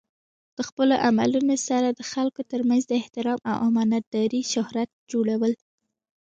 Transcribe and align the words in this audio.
د 0.57 0.59
خپلو 0.69 0.93
عملونو 1.07 1.55
سره 1.67 1.87
د 1.91 2.01
خلکو 2.11 2.41
ترمنځ 2.51 2.83
د 2.87 2.91
احترام 3.01 3.39
او 3.49 3.55
امانت 3.67 4.03
دارۍ 4.13 4.41
شهرت 4.53 4.89
جوړول. 5.11 5.53